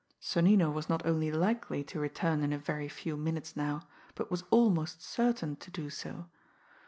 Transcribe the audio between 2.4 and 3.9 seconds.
in a very few minutes now,